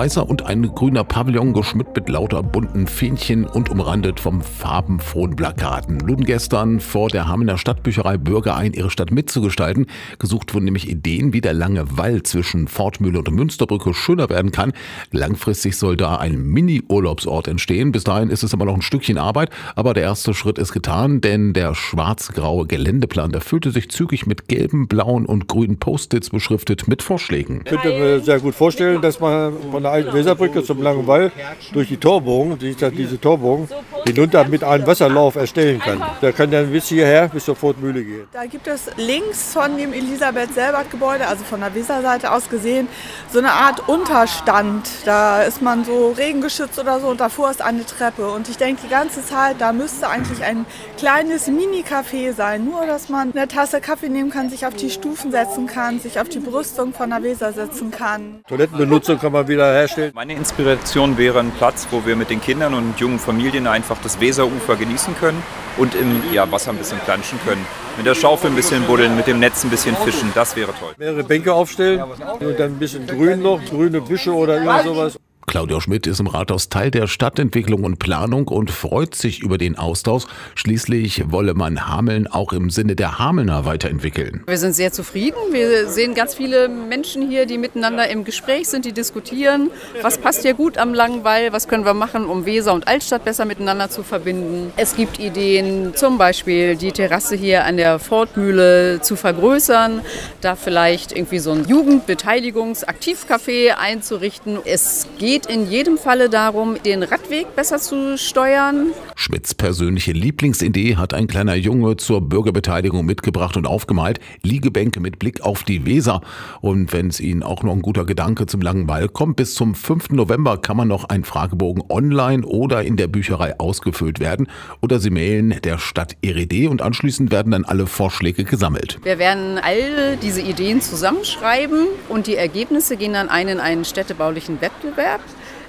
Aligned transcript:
weißer 0.00 0.26
und 0.26 0.46
ein 0.46 0.62
grüner 0.62 1.04
Pavillon 1.04 1.52
geschmückt 1.52 1.94
mit 1.94 2.08
lauter 2.08 2.42
bunten 2.42 2.86
Fähnchen 2.86 3.44
und 3.44 3.68
umrandet 3.68 4.18
vom 4.18 4.40
farbenfrohen 4.40 5.36
Plakaten. 5.36 6.00
Luden 6.00 6.24
gestern 6.24 6.80
vor 6.80 7.10
der 7.10 7.28
Hamener 7.28 7.58
Stadtbücherei 7.58 8.16
Bürger 8.16 8.56
ein, 8.56 8.72
ihre 8.72 8.88
Stadt 8.88 9.10
mitzugestalten. 9.10 9.88
Gesucht 10.18 10.54
wurden 10.54 10.64
nämlich 10.64 10.88
Ideen, 10.88 11.34
wie 11.34 11.42
der 11.42 11.52
lange 11.52 11.98
Wall 11.98 12.22
zwischen 12.22 12.66
Fortmühle 12.66 13.18
und 13.18 13.30
Münsterbrücke 13.30 13.92
schöner 13.92 14.30
werden 14.30 14.52
kann. 14.52 14.72
Langfristig 15.10 15.76
soll 15.76 15.98
da 15.98 16.16
ein 16.16 16.44
Mini-Urlaubsort 16.44 17.46
entstehen. 17.46 17.92
Bis 17.92 18.04
dahin 18.04 18.30
ist 18.30 18.42
es 18.42 18.54
immer 18.54 18.64
noch 18.64 18.76
ein 18.76 18.80
Stückchen 18.80 19.18
Arbeit, 19.18 19.50
aber 19.76 19.92
der 19.92 20.04
erste 20.04 20.32
Schritt 20.32 20.56
ist 20.56 20.72
getan, 20.72 21.20
denn 21.20 21.52
der 21.52 21.74
schwarz-graue 21.74 22.66
Geländeplan, 22.66 23.32
der 23.32 23.42
füllte 23.42 23.70
sich 23.70 23.90
zügig 23.90 24.24
mit 24.26 24.48
gelben, 24.48 24.88
blauen 24.88 25.26
und 25.26 25.46
grünen 25.46 25.78
Post-its 25.78 26.30
beschriftet 26.30 26.88
mit 26.88 27.02
Vorschlägen. 27.02 27.60
Ich 27.66 27.70
könnte 27.70 27.98
mir 27.98 28.20
sehr 28.20 28.40
gut 28.40 28.54
vorstellen, 28.54 29.02
dass 29.02 29.20
man 29.20 29.52
von 29.70 29.82
der 29.82 29.89
alten 29.90 30.12
Weserbrücke 30.12 30.62
zum 30.62 30.82
Langen 30.82 31.06
Wall 31.06 31.32
durch 31.72 31.88
die 31.88 31.96
Torbogen, 31.96 32.58
diese 32.58 33.20
Torbogen, 33.20 33.68
hinunter 34.12 34.46
mit 34.46 34.64
einem 34.64 34.86
Wasserlauf 34.86 35.36
erstellen 35.36 35.80
kann. 35.80 36.02
Der 36.22 36.32
kann 36.32 36.50
dann 36.50 36.70
bis 36.70 36.88
hierher, 36.88 37.28
bis 37.28 37.44
zur 37.44 37.56
Fortmühle 37.56 38.02
gehen. 38.02 38.28
Da 38.32 38.46
gibt 38.46 38.66
es 38.66 38.90
links 38.96 39.52
von 39.52 39.76
dem 39.76 39.92
Elisabeth-Selbert-Gebäude, 39.92 41.26
also 41.26 41.44
von 41.44 41.60
der 41.60 41.74
Weserseite 41.74 42.32
aus 42.32 42.48
gesehen, 42.48 42.88
so 43.32 43.38
eine 43.38 43.52
Art 43.52 43.88
Unterstand. 43.88 44.88
Da 45.04 45.42
ist 45.42 45.62
man 45.62 45.84
so 45.84 46.12
regengeschützt 46.16 46.78
oder 46.78 47.00
so 47.00 47.08
und 47.08 47.20
davor 47.20 47.50
ist 47.50 47.62
eine 47.62 47.84
Treppe. 47.86 48.30
Und 48.30 48.48
ich 48.48 48.56
denke 48.56 48.82
die 48.84 48.90
ganze 48.90 49.24
Zeit, 49.24 49.56
da 49.58 49.72
müsste 49.72 50.08
eigentlich 50.08 50.42
ein 50.42 50.66
kleines 50.98 51.48
Mini-Café 51.48 52.32
sein. 52.32 52.64
Nur, 52.64 52.86
dass 52.86 53.08
man 53.08 53.32
eine 53.32 53.48
Tasse 53.48 53.80
Kaffee 53.80 54.08
nehmen 54.08 54.30
kann, 54.30 54.50
sich 54.50 54.66
auf 54.66 54.74
die 54.74 54.90
Stufen 54.90 55.30
setzen 55.30 55.66
kann, 55.66 56.00
sich 56.00 56.18
auf 56.20 56.28
die 56.28 56.40
Brüstung 56.40 56.92
von 56.92 57.10
der 57.10 57.22
Weser 57.22 57.52
setzen 57.52 57.90
kann. 57.90 58.40
Toilettenbenutzung 58.48 59.18
kann 59.18 59.32
man 59.32 59.48
wieder 59.48 59.72
herstellen. 59.72 60.12
Meine 60.14 60.34
Inspiration 60.34 61.16
wäre 61.16 61.40
ein 61.40 61.52
Platz, 61.52 61.86
wo 61.90 62.04
wir 62.04 62.16
mit 62.16 62.30
den 62.30 62.40
Kindern 62.40 62.74
und 62.74 62.98
jungen 62.98 63.18
Familien 63.18 63.66
einfach 63.66 63.99
das 64.02 64.20
Weserufer 64.20 64.76
genießen 64.76 65.14
können 65.18 65.42
und 65.76 65.94
im 65.94 66.22
ja, 66.32 66.50
Wasser 66.50 66.70
ein 66.70 66.76
bisschen 66.76 66.98
planschen 67.00 67.38
können. 67.44 67.64
Mit 67.96 68.06
der 68.06 68.14
Schaufel 68.14 68.50
ein 68.50 68.56
bisschen 68.56 68.84
buddeln, 68.84 69.16
mit 69.16 69.26
dem 69.26 69.38
Netz 69.40 69.64
ein 69.64 69.70
bisschen 69.70 69.96
fischen, 69.96 70.32
das 70.34 70.56
wäre 70.56 70.72
toll. 70.78 70.94
Mehrere 70.96 71.24
Bänke 71.24 71.52
aufstellen 71.52 72.02
und 72.02 72.58
dann 72.58 72.72
ein 72.72 72.78
bisschen 72.78 73.06
Grün 73.06 73.42
noch, 73.42 73.60
grüne 73.64 74.00
Büsche 74.00 74.32
oder 74.32 74.62
irgend 74.62 74.84
sowas. 74.84 75.19
Claudia 75.50 75.80
Schmidt 75.80 76.06
ist 76.06 76.20
im 76.20 76.28
Rathaus 76.28 76.68
Teil 76.68 76.92
der 76.92 77.08
Stadtentwicklung 77.08 77.82
und 77.82 77.98
Planung 77.98 78.46
und 78.46 78.70
freut 78.70 79.16
sich 79.16 79.40
über 79.40 79.58
den 79.58 79.76
Austausch. 79.76 80.26
Schließlich 80.54 81.32
wolle 81.32 81.54
man 81.54 81.88
Hameln 81.88 82.28
auch 82.28 82.52
im 82.52 82.70
Sinne 82.70 82.94
der 82.94 83.18
Hamelner 83.18 83.64
weiterentwickeln. 83.64 84.44
Wir 84.46 84.58
sind 84.58 84.74
sehr 84.74 84.92
zufrieden. 84.92 85.38
Wir 85.50 85.88
sehen 85.88 86.14
ganz 86.14 86.36
viele 86.36 86.68
Menschen 86.68 87.28
hier, 87.28 87.46
die 87.46 87.58
miteinander 87.58 88.08
im 88.08 88.22
Gespräch 88.22 88.68
sind, 88.68 88.84
die 88.84 88.92
diskutieren. 88.92 89.72
Was 90.02 90.18
passt 90.18 90.42
hier 90.42 90.54
gut 90.54 90.78
am 90.78 90.94
Langweil? 90.94 91.52
Was 91.52 91.66
können 91.66 91.84
wir 91.84 91.94
machen, 91.94 92.26
um 92.26 92.46
Weser 92.46 92.72
und 92.72 92.86
Altstadt 92.86 93.24
besser 93.24 93.44
miteinander 93.44 93.90
zu 93.90 94.04
verbinden? 94.04 94.72
Es 94.76 94.94
gibt 94.94 95.18
Ideen, 95.18 95.96
zum 95.96 96.16
Beispiel 96.16 96.76
die 96.76 96.92
Terrasse 96.92 97.34
hier 97.34 97.64
an 97.64 97.76
der 97.76 97.98
Fortmühle 97.98 99.00
zu 99.00 99.16
vergrößern, 99.16 100.02
da 100.42 100.54
vielleicht 100.54 101.10
irgendwie 101.10 101.40
so 101.40 101.50
ein 101.50 101.66
Jugendbeteiligungsaktivcafé 101.66 103.72
einzurichten. 103.72 104.60
Es 104.64 105.08
geht 105.18 105.39
geht 105.40 105.46
in 105.46 105.70
jedem 105.70 105.98
Falle 105.98 106.28
darum, 106.28 106.76
den 106.84 107.02
Radweg 107.02 107.54
besser 107.54 107.78
zu 107.78 108.18
steuern. 108.18 108.92
Schmidts 109.14 109.54
persönliche 109.54 110.12
Lieblingsidee 110.12 110.96
hat 110.96 111.14
ein 111.14 111.26
kleiner 111.26 111.54
Junge 111.54 111.96
zur 111.96 112.20
Bürgerbeteiligung 112.20 113.04
mitgebracht 113.04 113.56
und 113.56 113.66
aufgemalt. 113.66 114.18
Liegebänke 114.42 115.00
mit 115.00 115.18
Blick 115.18 115.42
auf 115.42 115.62
die 115.62 115.86
Weser. 115.86 116.20
Und 116.60 116.92
wenn 116.92 117.08
es 117.08 117.20
Ihnen 117.20 117.42
auch 117.42 117.62
noch 117.62 117.72
ein 117.72 117.82
guter 117.82 118.04
Gedanke 118.04 118.46
zum 118.46 118.60
langen 118.60 118.86
Ball 118.86 119.08
kommt, 119.08 119.36
bis 119.36 119.54
zum 119.54 119.74
5. 119.74 120.10
November 120.10 120.58
kann 120.58 120.76
man 120.76 120.88
noch 120.88 121.04
einen 121.04 121.24
Fragebogen 121.24 121.84
online 121.88 122.46
oder 122.46 122.82
in 122.82 122.96
der 122.96 123.06
Bücherei 123.06 123.58
ausgefüllt 123.58 124.20
werden. 124.20 124.48
Oder 124.80 124.98
Sie 124.98 125.10
mailen 125.10 125.56
der 125.64 125.78
Stadt 125.78 126.16
ihre 126.22 126.40
Idee 126.40 126.68
und 126.68 126.82
anschließend 126.82 127.30
werden 127.30 127.52
dann 127.52 127.64
alle 127.64 127.86
Vorschläge 127.86 128.44
gesammelt. 128.44 128.98
Wir 129.02 129.18
werden 129.18 129.58
all 129.58 130.16
diese 130.16 130.40
Ideen 130.40 130.80
zusammenschreiben 130.80 131.86
und 132.08 132.26
die 132.26 132.36
Ergebnisse 132.36 132.96
gehen 132.96 133.12
dann 133.12 133.28
ein 133.28 133.48
in 133.48 133.60
einen 133.60 133.84
städtebaulichen 133.84 134.60
Wettbewerb 134.60 135.20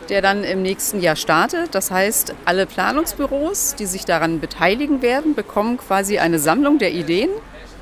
der 0.10 0.22
dann 0.22 0.44
im 0.44 0.62
nächsten 0.62 1.00
Jahr 1.02 1.16
startet. 1.16 1.74
Das 1.74 1.90
heißt, 1.92 2.36
alle 2.46 2.66
Planungsbüros, 2.66 3.76
die 3.76 3.86
sich 3.86 4.06
daran 4.06 4.40
beteiligen 4.40 5.02
werden, 5.02 5.36
bekommen 5.36 5.78
quasi 5.78 6.20
eine 6.20 6.40
Sammlung 6.40 6.80
der 6.80 6.92
Ideen 6.92 7.30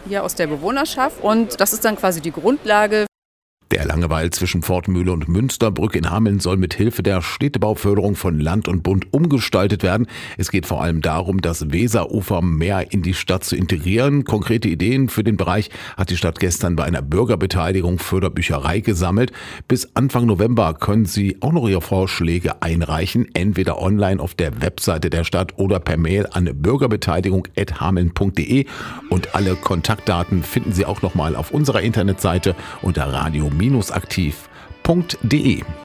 hier 0.07 0.23
aus 0.23 0.35
der 0.35 0.47
Bewohnerschaft. 0.47 1.21
Und 1.21 1.59
das 1.59 1.73
ist 1.73 1.85
dann 1.85 1.95
quasi 1.95 2.21
die 2.21 2.31
Grundlage 2.31 3.08
der 3.71 3.85
Langeweil 3.85 4.31
zwischen 4.31 4.63
Fortmühle 4.63 5.11
und 5.11 5.27
Münsterbrück 5.27 5.95
in 5.95 6.09
Hameln 6.09 6.39
soll 6.39 6.57
mit 6.57 6.73
Hilfe 6.73 7.03
der 7.03 7.21
Städtebauförderung 7.21 8.15
von 8.15 8.39
Land 8.39 8.67
und 8.67 8.81
Bund 8.81 9.13
umgestaltet 9.13 9.83
werden. 9.83 10.07
Es 10.37 10.49
geht 10.49 10.65
vor 10.65 10.81
allem 10.81 11.01
darum, 11.01 11.39
das 11.41 11.71
Weserufer 11.71 12.41
mehr 12.41 12.91
in 12.91 13.03
die 13.03 13.13
Stadt 13.13 13.43
zu 13.43 13.55
integrieren. 13.55 14.23
Konkrete 14.23 14.67
Ideen 14.67 15.07
für 15.07 15.23
den 15.23 15.37
Bereich 15.37 15.69
hat 15.97 16.09
die 16.09 16.17
Stadt 16.17 16.39
gestern 16.39 16.75
bei 16.75 16.83
einer 16.83 17.03
Bürgerbeteiligung 17.03 17.99
Förderbücherei 17.99 18.79
gesammelt. 18.79 19.31
Bis 19.67 19.95
Anfang 19.95 20.25
November 20.25 20.73
können 20.73 21.05
Sie 21.05 21.37
auch 21.41 21.53
noch 21.53 21.69
Ihre 21.69 21.81
Vorschläge 21.81 22.63
einreichen, 22.63 23.27
entweder 23.35 23.79
online 23.79 24.19
auf 24.19 24.33
der 24.33 24.61
Webseite 24.61 25.11
der 25.11 25.23
Stadt 25.23 25.59
oder 25.59 25.79
per 25.79 25.97
Mail 25.97 26.27
an 26.31 26.45
bürgerbeteiligung.hameln.de 26.45 28.65
und 29.09 29.35
alle 29.35 29.55
Kontaktdaten 29.55 30.41
finden 30.43 30.73
Sie 30.73 30.85
auch 30.85 31.03
nochmal 31.03 31.35
auf 31.35 31.51
unserer 31.51 31.81
Internetseite 31.81 32.55
unter 32.81 33.13
radio 33.13 33.51
aktiv.de 33.91 35.63